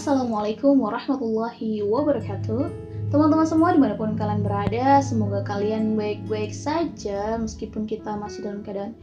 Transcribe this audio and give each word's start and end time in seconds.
Assalamualaikum 0.00 0.80
warahmatullahi 0.80 1.84
wabarakatuh. 1.84 2.72
Teman-teman 3.12 3.44
semua 3.44 3.76
di 3.76 3.84
mana 3.84 4.00
pun 4.00 4.16
kalian 4.16 4.40
berada 4.40 5.04
Semoga 5.04 5.44
kalian 5.44 5.92
baik-baik 5.92 6.56
saja 6.56 7.36
Meskipun 7.36 7.84
kita 7.84 8.16
masih 8.16 8.48
dalam 8.48 8.64
keadaan 8.64 8.96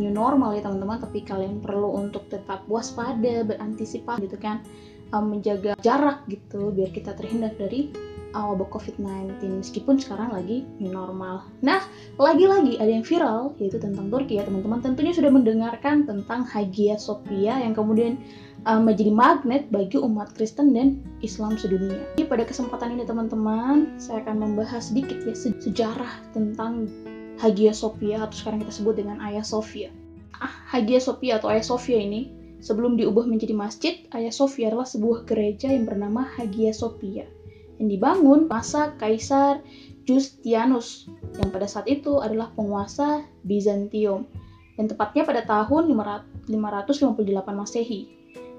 new 0.00 0.08
normal 0.08 0.56
ya 0.56 0.64
teman-teman. 0.64 0.96
Tapi 0.96 1.28
kalian 1.28 1.60
perlu 1.60 1.92
untuk 1.92 2.24
tetap 2.32 2.64
waspada 2.72 3.44
Berantisipasi 3.44 4.24
gitu 4.24 4.40
kan 4.40 4.64
Menjaga 5.12 5.76
jarak 5.84 6.24
gitu 6.32 6.72
Biar 6.72 6.88
kita 6.88 7.12
terhindar 7.20 7.52
dari 7.60 7.92
wabah 8.34 8.70
COVID-19 8.70 9.42
meskipun 9.58 9.98
sekarang 9.98 10.30
lagi 10.30 10.62
normal. 10.78 11.46
Nah, 11.66 11.82
lagi-lagi 12.14 12.78
ada 12.78 12.90
yang 12.90 13.02
viral 13.02 13.54
yaitu 13.58 13.82
tentang 13.82 14.06
Turki 14.06 14.38
ya 14.38 14.46
teman-teman. 14.46 14.78
Tentunya 14.82 15.10
sudah 15.10 15.30
mendengarkan 15.34 16.06
tentang 16.06 16.46
Hagia 16.46 16.94
Sophia 16.94 17.58
yang 17.58 17.74
kemudian 17.74 18.22
um, 18.66 18.86
menjadi 18.86 19.10
magnet 19.10 19.62
bagi 19.74 19.98
umat 19.98 20.30
Kristen 20.38 20.70
dan 20.70 21.02
Islam 21.26 21.58
sedunia. 21.58 21.98
Jadi 22.14 22.26
pada 22.30 22.46
kesempatan 22.46 22.94
ini 22.94 23.04
teman-teman, 23.06 23.98
saya 23.98 24.22
akan 24.22 24.36
membahas 24.38 24.94
sedikit 24.94 25.18
ya 25.26 25.34
sejarah 25.34 26.30
tentang 26.30 26.86
Hagia 27.40 27.72
Sophia 27.72 28.22
atau 28.22 28.36
sekarang 28.36 28.62
kita 28.62 28.72
sebut 28.78 28.94
dengan 29.00 29.18
Hagia 29.18 29.42
Sophia. 29.42 29.90
Ah, 30.38 30.52
Hagia 30.70 31.00
Sophia 31.02 31.40
atau 31.40 31.50
Hagia 31.50 31.66
Sophia 31.66 31.98
ini 31.98 32.30
sebelum 32.60 32.94
diubah 33.00 33.24
menjadi 33.24 33.56
masjid, 33.56 33.94
Hagia 34.12 34.32
Sophia 34.32 34.68
adalah 34.68 34.86
sebuah 34.86 35.24
gereja 35.24 35.72
yang 35.72 35.88
bernama 35.88 36.28
Hagia 36.36 36.76
Sophia 36.76 37.24
yang 37.80 37.88
dibangun 37.88 38.44
masa 38.44 38.92
Kaisar 39.00 39.64
Justianus 40.04 41.08
yang 41.40 41.48
pada 41.48 41.64
saat 41.64 41.88
itu 41.88 42.20
adalah 42.20 42.52
penguasa 42.52 43.24
Bizantium 43.48 44.28
dan 44.76 44.84
tepatnya 44.88 45.24
pada 45.24 45.42
tahun 45.48 45.88
558 45.88 46.52
Masehi. 47.56 48.00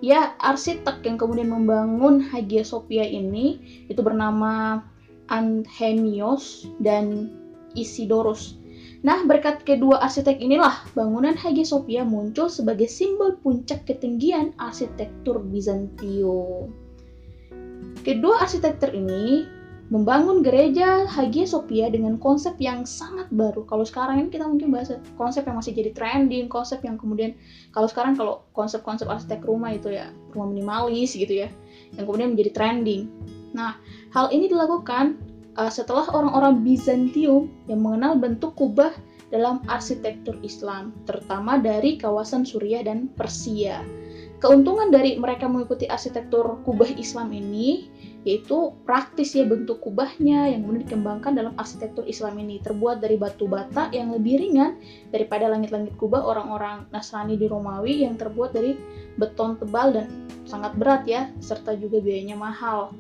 Ya, 0.02 0.34
arsitek 0.42 1.06
yang 1.06 1.22
kemudian 1.22 1.54
membangun 1.54 2.26
Hagia 2.26 2.66
Sophia 2.66 3.06
ini 3.06 3.62
itu 3.86 4.02
bernama 4.02 4.82
Anthemios 5.30 6.66
dan 6.82 7.30
Isidorus. 7.78 8.58
Nah, 9.06 9.22
berkat 9.26 9.62
kedua 9.66 10.02
arsitek 10.02 10.42
inilah 10.42 10.90
bangunan 10.98 11.38
Hagia 11.38 11.66
Sophia 11.66 12.02
muncul 12.02 12.50
sebagai 12.50 12.90
simbol 12.90 13.38
puncak 13.42 13.86
ketinggian 13.86 14.58
arsitektur 14.58 15.42
Bizantium. 15.42 16.91
Kedua 18.02 18.42
arsitektur 18.42 18.90
ini 18.98 19.46
membangun 19.92 20.40
gereja 20.40 21.04
Hagia 21.04 21.44
Sophia 21.44 21.92
dengan 21.92 22.16
konsep 22.16 22.56
yang 22.58 22.88
sangat 22.88 23.28
baru. 23.30 23.68
Kalau 23.68 23.84
sekarang 23.84 24.24
ini 24.24 24.30
kita 24.32 24.48
mungkin 24.48 24.72
bahas 24.72 24.90
konsep 25.20 25.44
yang 25.44 25.60
masih 25.60 25.76
jadi 25.76 25.92
trending, 25.92 26.48
konsep 26.48 26.80
yang 26.82 26.96
kemudian 26.96 27.36
kalau 27.76 27.92
sekarang 27.92 28.16
kalau 28.16 28.48
konsep-konsep 28.56 29.06
arsitek 29.06 29.44
rumah 29.44 29.76
itu 29.76 29.92
ya 29.92 30.10
rumah 30.32 30.48
minimalis 30.48 31.14
gitu 31.14 31.46
ya, 31.46 31.52
yang 32.00 32.08
kemudian 32.08 32.34
menjadi 32.34 32.52
trending. 32.56 33.12
Nah, 33.52 33.76
hal 34.16 34.32
ini 34.32 34.48
dilakukan 34.48 35.20
uh, 35.60 35.68
setelah 35.68 36.08
orang-orang 36.16 36.64
Bizantium 36.64 37.52
yang 37.68 37.84
mengenal 37.84 38.16
bentuk 38.16 38.56
kubah 38.56 38.96
dalam 39.28 39.60
arsitektur 39.68 40.40
Islam, 40.40 40.96
terutama 41.04 41.60
dari 41.60 42.00
kawasan 42.00 42.48
Suriah 42.48 42.82
dan 42.88 43.12
Persia. 43.14 43.84
Keuntungan 44.42 44.90
dari 44.90 45.22
mereka 45.22 45.46
mengikuti 45.46 45.86
arsitektur 45.86 46.66
kubah 46.66 46.90
Islam 46.98 47.30
ini 47.30 47.94
yaitu 48.26 48.74
praktis 48.90 49.38
ya 49.38 49.46
bentuk 49.46 49.82
kubahnya 49.86 50.50
yang 50.50 50.66
kemudian 50.66 50.86
dikembangkan 50.86 51.34
dalam 51.38 51.54
arsitektur 51.62 52.06
Islam 52.10 52.42
ini 52.42 52.58
terbuat 52.62 53.06
dari 53.06 53.22
batu 53.22 53.46
bata 53.46 53.94
yang 53.94 54.14
lebih 54.14 54.42
ringan 54.42 54.82
daripada 55.14 55.46
langit-langit 55.46 55.94
kubah 55.98 56.26
orang-orang 56.26 56.90
Nasrani 56.90 57.38
di 57.38 57.46
Romawi 57.46 58.02
yang 58.02 58.18
terbuat 58.18 58.54
dari 58.54 58.78
beton 59.22 59.62
tebal 59.62 59.94
dan 59.94 60.10
sangat 60.50 60.74
berat 60.78 61.06
ya 61.06 61.30
serta 61.38 61.78
juga 61.78 62.02
biayanya 62.02 62.38
mahal. 62.38 62.94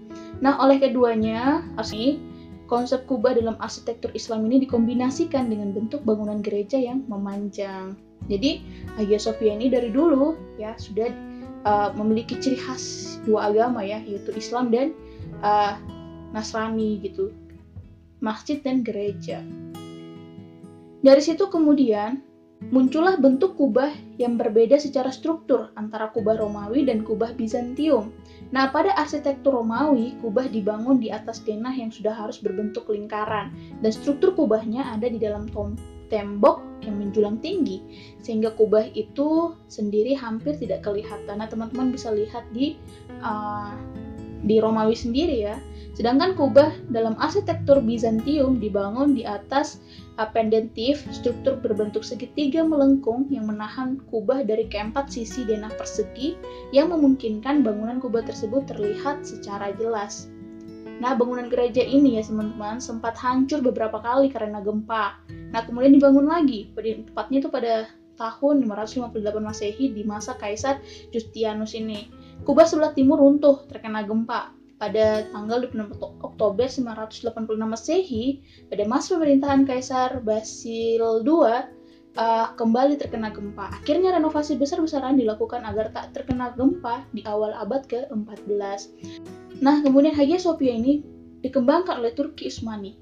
Nah, 0.45 0.61
oleh 0.61 0.77
keduanya, 0.77 1.65
asli 1.77 2.21
konsep 2.69 3.05
kubah 3.09 3.33
dalam 3.33 3.57
arsitektur 3.61 4.13
Islam 4.13 4.45
ini 4.45 4.65
dikombinasikan 4.65 5.49
dengan 5.49 5.73
bentuk 5.73 6.05
bangunan 6.05 6.41
gereja 6.41 6.77
yang 6.77 7.01
memanjang. 7.09 7.97
Jadi, 8.29 8.61
Hagia 8.97 9.17
Sophia 9.17 9.57
ini 9.57 9.69
dari 9.69 9.89
dulu 9.89 10.37
ya 10.61 10.77
sudah 10.77 11.30
uh, 11.63 11.89
memiliki 11.93 12.37
ciri 12.37 12.57
khas 12.57 13.17
dua 13.25 13.53
agama 13.53 13.85
ya 13.85 14.01
yaitu 14.01 14.33
Islam 14.33 14.69
dan 14.73 14.93
uh, 15.45 15.77
Nasrani 16.31 17.01
gitu 17.01 17.33
masjid 18.21 18.61
dan 18.61 18.85
gereja 18.85 19.41
dari 21.01 21.21
situ 21.21 21.49
kemudian 21.49 22.21
muncullah 22.69 23.17
bentuk 23.17 23.57
kubah 23.57 23.89
yang 24.21 24.37
berbeda 24.37 24.77
secara 24.77 25.09
struktur 25.09 25.73
antara 25.73 26.13
kubah 26.13 26.37
Romawi 26.37 26.85
dan 26.85 27.01
kubah 27.01 27.33
Bizantium. 27.33 28.13
Nah, 28.53 28.69
pada 28.69 28.93
arsitektur 28.93 29.57
Romawi, 29.57 30.13
kubah 30.21 30.45
dibangun 30.45 31.01
di 31.01 31.09
atas 31.09 31.41
denah 31.41 31.73
yang 31.73 31.89
sudah 31.89 32.13
harus 32.13 32.37
berbentuk 32.37 32.85
lingkaran, 32.93 33.49
dan 33.81 33.89
struktur 33.89 34.37
kubahnya 34.37 34.85
ada 34.93 35.09
di 35.09 35.17
dalam 35.17 35.49
tembok 36.13 36.70
yang 36.83 36.97
menjulang 36.97 37.37
tinggi 37.39 37.81
sehingga 38.21 38.53
kubah 38.53 38.89
itu 38.93 39.55
sendiri 39.71 40.13
hampir 40.17 40.57
tidak 40.57 40.85
kelihatan. 40.85 41.41
Nah 41.41 41.47
teman-teman 41.47 41.93
bisa 41.93 42.13
lihat 42.13 42.45
di 42.53 42.77
uh, 43.21 43.73
di 44.41 44.57
Romawi 44.57 44.97
sendiri 44.97 45.45
ya. 45.45 45.57
Sedangkan 45.91 46.33
kubah 46.33 46.71
dalam 46.89 47.19
arsitektur 47.19 47.83
Bizantium 47.83 48.57
dibangun 48.57 49.13
di 49.13 49.27
atas 49.27 49.83
uh, 50.17 50.25
pendentif 50.25 51.03
struktur 51.13 51.59
berbentuk 51.59 52.01
segitiga 52.01 52.65
melengkung 52.65 53.29
yang 53.29 53.45
menahan 53.45 54.01
kubah 54.09 54.41
dari 54.41 54.65
keempat 54.65 55.13
sisi 55.13 55.45
denah 55.45 55.69
persegi 55.77 56.39
yang 56.73 56.89
memungkinkan 56.89 57.61
bangunan 57.61 58.01
kubah 58.01 58.25
tersebut 58.25 58.65
terlihat 58.65 59.21
secara 59.21 59.75
jelas. 59.77 60.31
Nah, 61.01 61.17
bangunan 61.17 61.49
gereja 61.49 61.81
ini 61.81 62.21
ya 62.21 62.23
teman-teman 62.23 62.77
sempat 62.77 63.17
hancur 63.17 63.65
beberapa 63.65 63.97
kali 63.97 64.29
karena 64.29 64.61
gempa. 64.61 65.17
Nah, 65.49 65.65
kemudian 65.65 65.97
dibangun 65.97 66.29
lagi, 66.29 66.69
tepatnya 66.77 67.41
itu 67.41 67.49
pada 67.49 67.89
tahun 68.21 68.69
558 68.69 69.41
Masehi 69.41 69.85
di 69.97 70.05
masa 70.05 70.37
Kaisar 70.37 70.77
Justianus 71.09 71.73
ini. 71.73 72.13
Kubah 72.45 72.69
sebelah 72.69 72.93
timur 72.93 73.17
runtuh 73.17 73.65
terkena 73.65 74.05
gempa. 74.05 74.53
Pada 74.77 75.25
tanggal 75.29 75.65
26 75.73 75.97
Oktober 76.21 76.65
586 76.69 77.33
Masehi, 77.65 78.41
pada 78.69 78.83
masa 78.85 79.17
pemerintahan 79.17 79.65
Kaisar 79.65 80.21
Basil 80.21 81.01
II, 81.01 81.41
uh, 82.17 82.47
kembali 82.57 82.97
terkena 82.97 83.29
gempa. 83.33 83.73
Akhirnya 83.73 84.17
renovasi 84.17 84.57
besar-besaran 84.57 85.17
dilakukan 85.17 85.65
agar 85.65 85.93
tak 85.93 86.13
terkena 86.17 86.53
gempa 86.53 87.05
di 87.13 87.21
awal 87.25 87.53
abad 87.57 87.85
ke-14. 87.89 88.89
Nah, 89.61 89.85
kemudian 89.85 90.17
Hagia 90.17 90.41
Sophia 90.41 90.73
ini 90.73 91.05
dikembangkan 91.45 92.01
oleh 92.01 92.17
Turki 92.17 92.49
Utsmani. 92.49 92.97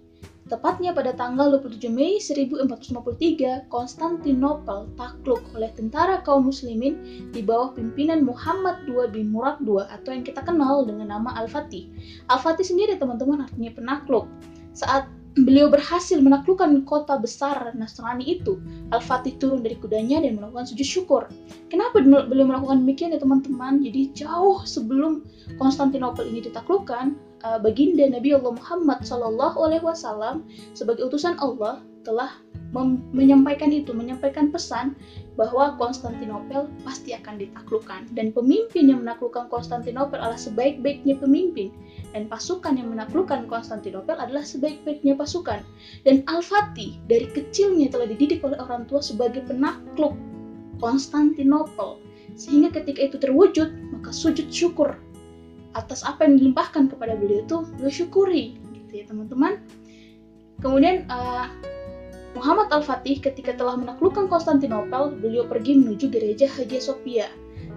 Tepatnya 0.50 0.97
pada 0.97 1.14
tanggal 1.14 1.62
27 1.62 1.94
Mei 1.94 2.18
1453, 2.18 3.70
Konstantinopel 3.70 4.90
takluk 4.97 5.46
oleh 5.53 5.70
tentara 5.78 6.25
kaum 6.25 6.50
muslimin 6.50 6.97
di 7.30 7.46
bawah 7.46 7.72
pimpinan 7.78 8.25
Muhammad 8.25 8.81
II 8.90 9.08
bin 9.14 9.30
Murad 9.30 9.62
II 9.62 9.86
atau 9.86 10.09
yang 10.09 10.25
kita 10.25 10.42
kenal 10.42 10.90
dengan 10.90 11.14
nama 11.14 11.38
Al-Fatih. 11.38 11.94
Al-Fatih 12.34 12.66
sendiri 12.66 12.97
teman-teman 12.97 13.46
artinya 13.46 13.72
penakluk. 13.78 14.26
Saat 14.74 15.06
beliau 15.46 15.70
berhasil 15.70 16.18
menaklukkan 16.18 16.84
kota 16.90 17.20
besar 17.22 17.72
Nasrani 17.78 18.26
itu, 18.26 18.58
Al-Fatih 18.90 19.38
turun 19.38 19.62
dari 19.62 19.78
kudanya 19.78 20.24
dan 20.24 20.40
melakukan 20.40 20.70
sujud 20.72 20.88
syukur. 20.88 21.22
Kenapa 21.70 22.02
beliau 22.02 22.48
melakukan 22.50 22.82
demikian 22.82 23.14
ya 23.14 23.20
teman-teman? 23.22 23.84
Jadi 23.84 24.16
jauh 24.16 24.64
sebelum 24.66 25.28
Konstantinopel 25.62 26.30
ini 26.30 26.46
ditaklukkan, 26.46 27.14
uh, 27.46 27.60
baginda 27.62 28.10
Nabi 28.10 28.34
Allah 28.34 28.56
Muhammad 28.56 29.06
Shallallahu 29.06 29.58
Alaihi 29.60 29.86
Wasallam 29.86 30.48
sebagai 30.74 31.06
utusan 31.08 31.38
Allah 31.38 31.84
telah 32.08 32.32
menyampaikan 33.12 33.74
itu, 33.74 33.98
menyampaikan 33.98 34.54
pesan 34.54 34.94
bahwa 35.34 35.74
Konstantinopel 35.82 36.70
pasti 36.85 37.18
akan 37.18 37.42
ditaklukkan 37.42 38.14
dan 38.14 38.30
pemimpin 38.30 38.94
yang 38.94 39.02
menaklukkan 39.02 39.50
Konstantinopel 39.50 40.22
adalah 40.22 40.38
sebaik-baiknya 40.38 41.18
pemimpin 41.18 41.74
dan 42.14 42.26
pasukan 42.26 42.73
yang 42.78 42.90
menaklukkan 42.90 43.46
Konstantinopel 43.46 44.17
adalah 44.17 44.41
sebaik-baiknya 44.41 45.14
pasukan. 45.14 45.61
Dan 46.03 46.26
Al-Fatih 46.26 46.97
dari 47.06 47.29
kecilnya 47.29 47.94
telah 47.94 48.09
dididik 48.09 48.41
oleh 48.41 48.58
orang 48.58 48.90
tua 48.90 49.02
sebagai 49.03 49.46
penakluk 49.46 50.17
Konstantinopel. 50.82 52.02
Sehingga 52.34 52.72
ketika 52.73 53.14
itu 53.14 53.17
terwujud 53.20 53.70
maka 53.94 54.09
sujud 54.09 54.50
syukur 54.50 54.97
atas 55.78 56.02
apa 56.02 56.26
yang 56.26 56.41
dilimpahkan 56.41 56.90
kepada 56.90 57.14
beliau 57.14 57.46
itu 57.46 57.58
beliau 57.78 57.94
syukuri 57.94 58.58
gitu 58.73 58.91
ya 59.02 59.03
teman-teman. 59.06 59.61
Kemudian 60.59 61.06
uh, 61.08 61.47
Muhammad 62.38 62.70
Al-Fatih 62.70 63.22
ketika 63.22 63.58
telah 63.58 63.73
menaklukkan 63.78 64.29
Konstantinopel, 64.29 65.17
beliau 65.17 65.50
pergi 65.50 65.78
menuju 65.82 66.14
gereja 66.14 66.46
Hagia 66.46 66.82
Sophia. 66.82 67.28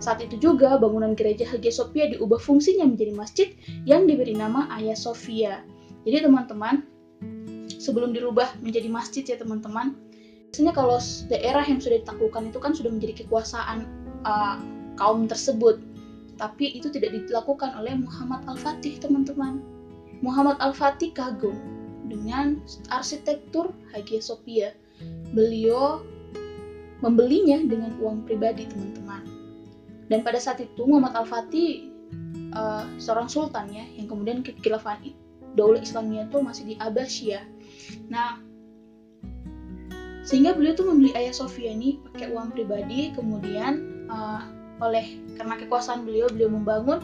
Saat 0.03 0.19
itu 0.19 0.35
juga 0.51 0.75
bangunan 0.83 1.15
gereja 1.15 1.47
Hagia 1.47 1.71
Sophia 1.71 2.11
diubah 2.11 2.43
fungsinya 2.43 2.91
menjadi 2.91 3.15
masjid 3.15 3.49
yang 3.87 4.11
diberi 4.11 4.35
nama 4.35 4.67
Hagia 4.67 4.99
Sophia. 4.99 5.63
Jadi 6.03 6.27
teman-teman, 6.27 6.83
sebelum 7.79 8.11
dirubah 8.11 8.51
menjadi 8.59 8.91
masjid 8.91 9.23
ya 9.23 9.39
teman-teman, 9.39 9.95
biasanya 10.51 10.75
kalau 10.75 10.99
daerah 11.31 11.63
yang 11.63 11.79
sudah 11.79 12.03
ditaklukkan 12.03 12.51
itu 12.51 12.59
kan 12.59 12.75
sudah 12.75 12.91
menjadi 12.91 13.23
kekuasaan 13.23 13.87
uh, 14.27 14.59
kaum 14.99 15.31
tersebut. 15.31 15.79
Tapi 16.35 16.75
itu 16.75 16.91
tidak 16.91 17.15
dilakukan 17.15 17.71
oleh 17.79 17.95
Muhammad 17.95 18.43
Al-Fatih, 18.51 18.99
teman-teman. 18.99 19.63
Muhammad 20.19 20.59
Al-Fatih 20.59 21.15
kagum 21.15 21.55
dengan 22.11 22.59
arsitektur 22.91 23.71
Hagia 23.95 24.19
Sophia. 24.19 24.75
Beliau 25.31 26.03
membelinya 27.05 27.63
dengan 27.63 27.95
uang 28.03 28.25
pribadi, 28.27 28.67
teman-teman. 28.67 29.12
Dan 30.11 30.27
pada 30.27 30.39
saat 30.39 30.59
itu 30.63 30.83
Muhammad 30.87 31.15
Al-Fatih 31.15 31.91
uh, 32.55 32.85
seorang 32.99 33.31
sultan 33.31 33.71
ya, 33.71 33.85
yang 33.99 34.07
kemudian 34.11 34.43
kekhilafan 34.43 35.15
Daulah 35.53 35.85
Islamiyah 35.85 36.33
itu 36.33 36.39
masih 36.41 36.65
di 36.65 36.75
Abbasiyah. 36.81 37.45
Nah, 38.09 38.41
sehingga 40.25 40.57
beliau 40.57 40.73
tuh 40.73 40.89
membeli 40.89 41.13
Ayah 41.13 41.35
Sofia 41.37 41.77
ini 41.77 42.01
pakai 42.09 42.33
uang 42.33 42.57
pribadi, 42.57 43.13
kemudian 43.13 44.07
uh, 44.09 44.49
oleh 44.83 45.23
karena 45.39 45.55
kekuasaan 45.61 46.03
beliau 46.03 46.27
beliau 46.33 46.51
membangun 46.51 46.99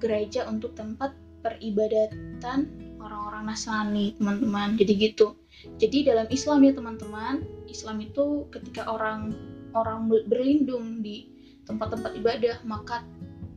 gereja 0.00 0.48
untuk 0.48 0.72
tempat 0.72 1.12
peribadatan 1.44 2.72
orang-orang 2.96 3.52
Nasrani 3.52 4.16
teman-teman 4.16 4.80
jadi 4.80 4.92
gitu 5.12 5.36
jadi 5.76 6.14
dalam 6.14 6.26
Islam 6.32 6.64
ya 6.64 6.72
teman-teman 6.72 7.44
Islam 7.68 8.00
itu 8.00 8.48
ketika 8.48 8.88
orang 8.88 9.36
orang 9.76 10.08
berlindung 10.08 11.04
di 11.04 11.33
tempat-tempat 11.66 12.12
ibadah 12.20 12.56
maka 12.64 13.04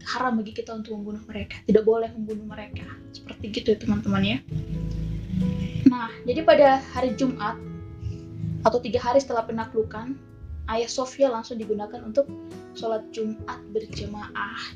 haram 0.08 0.40
bagi 0.40 0.56
kita 0.56 0.72
untuk 0.76 0.96
membunuh 1.00 1.24
mereka 1.28 1.60
tidak 1.68 1.84
boleh 1.84 2.10
membunuh 2.16 2.48
mereka 2.48 2.88
seperti 3.12 3.52
gitu 3.52 3.68
ya 3.76 3.78
teman-teman 3.80 4.24
ya 4.24 4.38
nah 5.88 6.12
jadi 6.24 6.44
pada 6.44 6.80
hari 6.96 7.16
Jumat 7.20 7.60
atau 8.64 8.80
tiga 8.84 9.00
hari 9.00 9.20
setelah 9.24 9.48
penaklukan 9.48 10.16
Ayah 10.68 10.92
Sofia 10.92 11.32
langsung 11.32 11.56
digunakan 11.56 12.04
untuk 12.04 12.28
sholat 12.76 13.08
Jumat 13.16 13.64
berjamaah. 13.72 14.76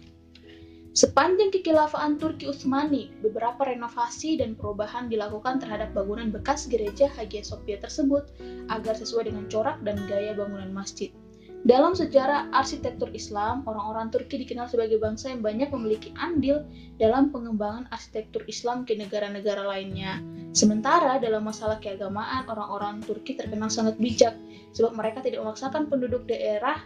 Sepanjang 0.92 1.51
kekhilafan 1.56 2.19
Turki 2.19 2.48
Utsmani, 2.48 3.16
beberapa 3.24 3.63
renovasi 3.63 4.39
dan 4.39 4.60
perubahan 4.60 5.07
dilakukan 5.07 5.63
terhadap 5.63 5.95
bangunan 5.95 6.31
bekas 6.31 6.68
gereja 6.68 7.07
Hagia 7.12 7.44
Sophia 7.44 7.80
tersebut 7.80 8.28
agar 8.72 8.95
sesuai 8.95 9.31
dengan 9.31 9.48
corak 9.48 9.80
dan 9.88 10.00
gaya 10.07 10.36
bangunan 10.36 10.72
masjid. 10.72 11.12
Dalam 11.61 11.93
sejarah 11.93 12.49
arsitektur 12.49 13.13
Islam, 13.13 13.61
orang-orang 13.69 14.09
Turki 14.09 14.41
dikenal 14.41 14.65
sebagai 14.65 14.97
bangsa 14.97 15.29
yang 15.29 15.45
banyak 15.45 15.69
memiliki 15.69 16.09
andil 16.17 16.65
dalam 16.97 17.29
pengembangan 17.29 17.85
arsitektur 17.93 18.41
Islam 18.49 18.81
ke 18.81 18.97
negara-negara 18.97 19.61
lainnya. 19.69 20.17
Sementara 20.57 21.21
dalam 21.21 21.45
masalah 21.45 21.77
keagamaan, 21.77 22.49
orang-orang 22.49 23.05
Turki 23.05 23.37
terkenal 23.37 23.69
sangat 23.69 24.01
bijak, 24.01 24.33
sebab 24.73 24.97
mereka 24.97 25.21
tidak 25.21 25.45
memaksakan 25.45 25.85
penduduk 25.85 26.25
daerah 26.25 26.81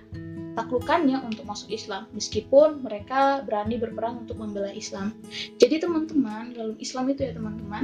taklukannya 0.59 1.23
untuk 1.23 1.47
masuk 1.47 1.71
Islam, 1.71 2.11
meskipun 2.11 2.83
mereka 2.83 3.47
berani 3.47 3.79
berperang 3.79 4.27
untuk 4.27 4.39
membela 4.39 4.71
Islam. 4.75 5.15
Jadi 5.55 5.83
teman-teman, 5.83 6.51
dalam 6.51 6.75
Islam 6.83 7.11
itu 7.11 7.23
ya 7.23 7.31
teman-teman, 7.31 7.83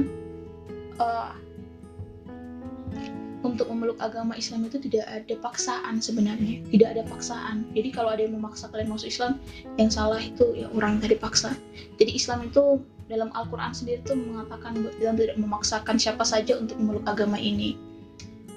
uh, 1.00 1.32
untuk 3.42 3.66
memeluk 3.70 3.98
agama 3.98 4.38
Islam 4.38 4.66
itu 4.66 4.78
tidak 4.78 5.06
ada 5.10 5.34
paksaan 5.42 5.98
sebenarnya. 5.98 6.62
Tidak 6.70 6.88
ada 6.94 7.02
paksaan. 7.06 7.66
Jadi 7.74 7.88
kalau 7.90 8.14
ada 8.14 8.22
yang 8.22 8.38
memaksa 8.38 8.70
kalian 8.70 8.90
masuk 8.90 9.10
Islam 9.10 9.42
yang 9.76 9.90
salah 9.90 10.22
itu 10.22 10.46
ya 10.54 10.70
orang 10.72 11.02
tadi 11.02 11.18
paksa 11.18 11.54
jadi 11.98 12.10
Islam 12.18 12.48
itu 12.48 12.82
dalam 13.10 13.28
Al-Quran 13.34 13.72
sendiri 13.76 14.00
itu 14.00 14.14
mengatakan 14.16 14.72
kita 14.96 15.12
tidak 15.12 15.38
memaksakan 15.38 15.96
siapa 16.00 16.24
saja 16.24 16.56
untuk 16.56 16.78
memeluk 16.80 17.04
agama 17.04 17.36
ini. 17.36 17.76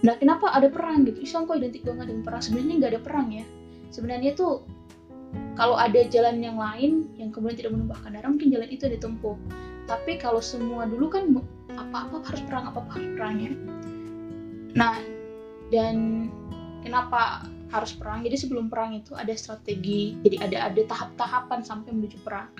Nah 0.06 0.16
kenapa 0.16 0.54
ada 0.54 0.70
perang 0.70 1.04
gitu? 1.04 1.20
Islam 1.22 1.50
kok 1.50 1.60
identik 1.60 1.84
banget 1.84 2.14
dengan 2.14 2.24
perang? 2.24 2.42
Sebenarnya 2.42 2.74
nggak 2.80 2.92
ada 2.96 3.02
perang 3.02 3.28
ya. 3.34 3.46
Sebenarnya 3.92 4.30
itu 4.38 4.64
kalau 5.60 5.76
ada 5.76 6.00
jalan 6.08 6.40
yang 6.40 6.56
lain 6.56 7.10
yang 7.20 7.34
kemudian 7.34 7.58
tidak 7.60 7.72
menumpahkan 7.76 8.10
darah 8.16 8.30
mungkin 8.32 8.50
jalan 8.54 8.70
itu 8.72 8.86
ditempuh. 8.88 9.36
Tapi 9.86 10.18
kalau 10.18 10.40
semua 10.40 10.88
dulu 10.88 11.12
kan 11.12 11.30
apa-apa 11.76 12.24
harus 12.32 12.42
perang 12.48 12.72
apa-apa 12.72 12.92
harus 12.96 13.10
perang 13.20 13.36
ya 13.38 13.52
Nah, 14.76 15.00
dan 15.72 16.28
kenapa 16.84 17.48
harus 17.72 17.96
perang? 17.96 18.22
Jadi 18.28 18.36
sebelum 18.36 18.68
perang 18.68 19.00
itu 19.00 19.16
ada 19.16 19.32
strategi, 19.34 20.20
jadi 20.22 20.52
ada 20.52 20.58
ada 20.70 20.82
tahap-tahapan 20.86 21.60
sampai 21.64 21.96
menuju 21.96 22.20
perang. 22.22 22.52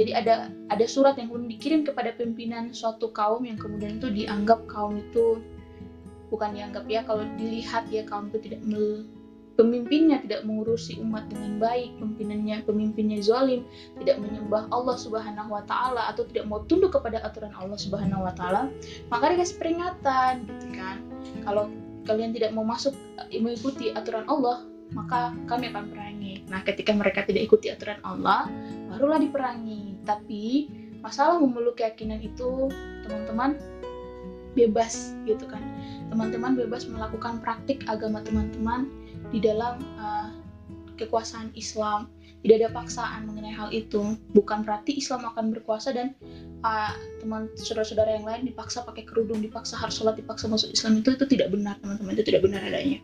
Jadi 0.00 0.16
ada 0.16 0.48
ada 0.72 0.84
surat 0.88 1.20
yang 1.20 1.28
kemudian 1.28 1.52
dikirim 1.52 1.80
kepada 1.84 2.16
pimpinan 2.16 2.72
suatu 2.72 3.12
kaum 3.12 3.44
yang 3.44 3.60
kemudian 3.60 4.00
itu 4.00 4.08
dianggap 4.08 4.64
kaum 4.64 4.96
itu 4.96 5.44
bukan 6.32 6.56
dianggap 6.56 6.88
ya 6.88 7.04
kalau 7.04 7.28
dilihat 7.36 7.84
ya 7.92 8.00
kaum 8.08 8.32
itu 8.32 8.40
tidak 8.40 8.64
mel, 8.64 9.04
pemimpinnya 9.60 10.24
tidak 10.24 10.48
mengurusi 10.48 10.96
umat 11.04 11.28
dengan 11.28 11.60
baik, 11.60 11.92
pemimpinnya 12.00 12.64
pemimpinnya 12.64 13.20
zalim, 13.20 13.68
tidak 14.00 14.16
menyembah 14.24 14.64
Allah 14.72 14.96
Subhanahu 14.96 15.52
wa 15.52 15.60
taala 15.68 16.08
atau 16.08 16.24
tidak 16.24 16.48
mau 16.48 16.64
tunduk 16.64 16.96
kepada 16.96 17.20
aturan 17.20 17.52
Allah 17.52 17.76
Subhanahu 17.76 18.24
wa 18.24 18.32
taala, 18.32 18.72
maka 19.12 19.36
dikasih 19.36 19.60
peringatan 19.60 20.48
gitu 20.48 20.72
kan 20.72 21.11
kalau 21.46 21.70
kalian 22.06 22.34
tidak 22.34 22.50
mau 22.50 22.66
masuk 22.66 22.94
eh, 23.30 23.38
mengikuti 23.38 23.94
aturan 23.94 24.26
Allah 24.26 24.66
maka 24.92 25.32
kami 25.48 25.72
akan 25.72 25.88
perangi. 25.88 26.44
Nah 26.52 26.60
ketika 26.64 26.92
mereka 26.92 27.24
tidak 27.24 27.48
ikuti 27.48 27.72
aturan 27.72 28.00
Allah 28.04 28.48
barulah 28.92 29.18
diperangi. 29.18 29.96
Tapi 30.04 30.68
masalah 31.00 31.40
memeluk 31.40 31.80
keyakinan 31.80 32.20
itu 32.20 32.68
teman-teman 33.08 33.56
bebas 34.52 35.16
gitu 35.24 35.48
kan. 35.48 35.64
Teman-teman 36.12 36.54
bebas 36.54 36.84
melakukan 36.84 37.40
praktik 37.40 37.88
agama 37.88 38.20
teman-teman 38.20 38.88
di 39.32 39.40
dalam 39.40 39.80
uh, 39.96 40.28
kekuasaan 41.00 41.56
Islam. 41.56 42.12
Tidak 42.42 42.58
ada 42.58 42.70
paksaan 42.74 43.24
mengenai 43.24 43.54
hal 43.54 43.70
itu. 43.70 44.18
Bukan 44.34 44.66
berarti 44.66 44.98
Islam 44.98 45.24
akan 45.24 45.54
berkuasa 45.56 45.94
dan 45.94 46.12
uh, 46.62 46.92
teman 47.22 47.50
saudara-saudara 47.58 48.18
yang 48.18 48.26
lain 48.26 48.42
dipaksa 48.48 48.82
pakai 48.82 49.06
kerudung 49.06 49.42
dipaksa 49.42 49.78
harus 49.78 49.98
sholat 49.98 50.18
dipaksa 50.18 50.50
masuk 50.50 50.74
Islam 50.74 51.02
itu 51.02 51.14
itu 51.14 51.26
tidak 51.28 51.54
benar 51.54 51.78
teman-teman 51.82 52.14
itu 52.18 52.24
tidak 52.26 52.42
benar 52.46 52.62
adanya 52.64 52.98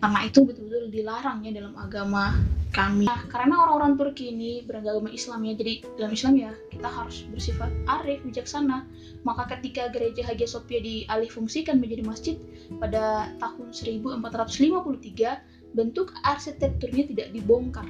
karena 0.00 0.20
itu 0.24 0.48
betul-betul 0.48 0.88
dilarang 0.88 1.44
ya 1.44 1.52
dalam 1.52 1.76
agama 1.76 2.32
kami. 2.72 3.04
Nah, 3.04 3.20
karena 3.28 3.66
orang-orang 3.66 4.00
Turki 4.00 4.32
ini 4.32 4.64
beragama 4.64 5.12
Islam 5.12 5.44
ya, 5.44 5.52
jadi 5.60 5.84
dalam 6.00 6.16
Islam 6.16 6.34
ya 6.40 6.56
kita 6.72 6.88
harus 6.88 7.28
bersifat 7.28 7.68
arif, 7.84 8.24
bijaksana. 8.24 8.88
Maka 9.28 9.44
ketika 9.58 9.92
gereja 9.92 10.24
Hagia 10.24 10.48
Sophia 10.48 10.80
dialih 10.80 11.28
fungsikan 11.28 11.84
menjadi 11.84 12.02
masjid 12.08 12.36
pada 12.80 13.28
tahun 13.44 13.76
1453, 13.76 15.76
bentuk 15.76 16.16
arsitekturnya 16.24 17.04
tidak 17.12 17.28
dibongkar, 17.36 17.84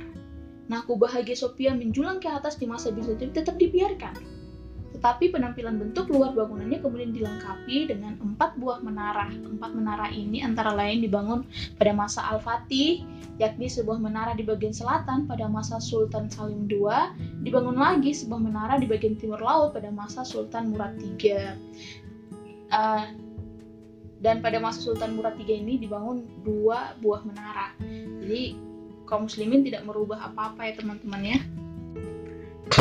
Nah, 0.71 0.87
kubah 0.87 1.11
Hagia 1.11 1.35
Sophia 1.35 1.75
menjulang 1.75 2.23
ke 2.23 2.31
atas 2.31 2.55
di 2.55 2.63
masa 2.63 2.95
Bizantium 2.95 3.35
tetap 3.35 3.59
dibiarkan. 3.59 4.15
Tetapi 4.91 5.31
penampilan 5.31 5.79
bentuk 5.79 6.11
luar 6.11 6.35
bangunannya 6.35 6.83
kemudian 6.83 7.15
dilengkapi 7.15 7.89
dengan 7.89 8.19
empat 8.19 8.59
buah 8.59 8.83
menara. 8.83 9.31
Empat 9.31 9.71
menara 9.73 10.11
ini 10.11 10.43
antara 10.43 10.75
lain 10.75 11.01
dibangun 11.01 11.47
pada 11.79 11.95
masa 11.95 12.27
Al-Fatih, 12.35 13.07
yakni 13.39 13.71
sebuah 13.71 14.03
menara 14.03 14.35
di 14.35 14.43
bagian 14.43 14.75
selatan 14.75 15.31
pada 15.31 15.47
masa 15.47 15.79
Sultan 15.79 16.27
Salim 16.29 16.67
II, 16.67 16.91
dibangun 17.47 17.79
lagi 17.79 18.13
sebuah 18.13 18.41
menara 18.43 18.77
di 18.77 18.91
bagian 18.91 19.15
timur 19.17 19.39
laut 19.39 19.73
pada 19.73 19.89
masa 19.95 20.27
Sultan 20.27 20.75
Murad 20.75 20.99
III. 20.99 21.55
Uh, 22.71 23.03
dan 24.21 24.45
pada 24.45 24.61
masa 24.61 24.85
Sultan 24.85 25.17
Murad 25.17 25.41
III 25.41 25.65
ini 25.65 25.81
dibangun 25.81 26.29
dua 26.45 26.93
buah 27.01 27.25
menara. 27.25 27.73
Jadi 28.21 28.59
kaum 29.09 29.27
muslimin 29.27 29.65
tidak 29.65 29.83
merubah 29.89 30.31
apa-apa 30.31 30.71
ya 30.71 30.73
teman-teman 30.77 31.23
ya. 31.25 31.39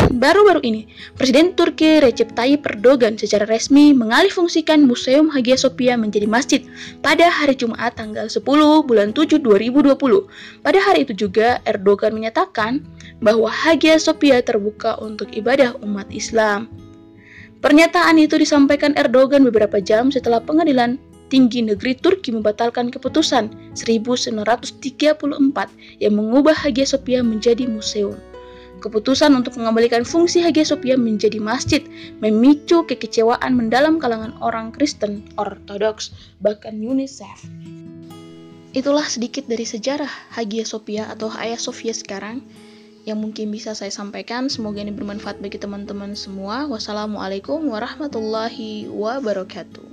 Baru-baru 0.09 0.65
ini, 0.65 0.89
Presiden 1.21 1.53
Turki 1.53 2.01
Recep 2.01 2.33
Tayyip 2.33 2.65
Erdogan 2.65 3.13
secara 3.13 3.45
resmi 3.45 3.93
mengalihfungsikan 3.93 4.81
Museum 4.81 5.29
Hagia 5.29 5.53
Sophia 5.53 5.93
menjadi 6.01 6.25
masjid 6.25 6.65
pada 7.05 7.29
hari 7.29 7.53
Jumat 7.53 7.93
tanggal 7.93 8.25
10 8.25 8.41
bulan 8.89 9.13
7 9.13 9.37
2020. 9.37 9.93
Pada 10.65 10.79
hari 10.81 11.05
itu 11.05 11.13
juga 11.13 11.61
Erdogan 11.61 12.17
menyatakan 12.17 12.81
bahwa 13.21 13.53
Hagia 13.53 14.01
Sophia 14.01 14.41
terbuka 14.41 14.97
untuk 14.97 15.29
ibadah 15.29 15.77
umat 15.85 16.09
Islam. 16.09 16.73
Pernyataan 17.61 18.17
itu 18.17 18.33
disampaikan 18.41 18.97
Erdogan 18.97 19.45
beberapa 19.45 19.77
jam 19.77 20.09
setelah 20.09 20.41
pengadilan 20.41 20.97
tinggi 21.29 21.61
negeri 21.61 21.93
Turki 21.93 22.33
membatalkan 22.33 22.89
keputusan 22.89 23.77
1934 23.77 24.81
yang 26.01 26.13
mengubah 26.17 26.57
Hagia 26.57 26.89
Sophia 26.89 27.21
menjadi 27.21 27.69
museum. 27.69 28.17
Keputusan 28.79 29.35
untuk 29.35 29.59
mengembalikan 29.59 30.07
fungsi 30.07 30.39
Hagia 30.39 30.63
Sophia 30.63 30.95
menjadi 30.95 31.35
masjid 31.35 31.83
memicu 32.23 32.87
kekecewaan 32.87 33.51
mendalam 33.51 33.99
kalangan 33.99 34.31
orang 34.39 34.71
Kristen 34.71 35.27
Ortodoks, 35.35 36.15
bahkan 36.39 36.79
UNICEF. 36.79 37.43
Itulah 38.71 39.03
sedikit 39.03 39.49
dari 39.51 39.67
sejarah 39.67 40.07
Hagia 40.31 40.63
Sophia 40.63 41.11
atau 41.11 41.27
Hagia 41.27 41.59
Sophia 41.59 41.91
sekarang 41.91 42.39
yang 43.03 43.19
mungkin 43.19 43.49
bisa 43.49 43.73
saya 43.73 43.91
sampaikan. 43.91 44.47
Semoga 44.47 44.79
ini 44.79 44.95
bermanfaat 44.95 45.41
bagi 45.41 45.57
teman-teman 45.57 46.13
semua. 46.13 46.69
Wassalamualaikum 46.69 47.65
warahmatullahi 47.65 48.87
wabarakatuh. 48.87 49.88